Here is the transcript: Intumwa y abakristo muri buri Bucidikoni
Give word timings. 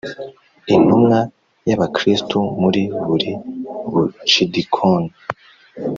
Intumwa 0.75 1.17
y 1.67 1.71
abakristo 1.75 2.37
muri 2.61 2.83
buri 3.07 3.31
Bucidikoni 3.91 5.11